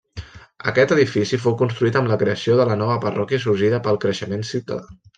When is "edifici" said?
0.95-1.39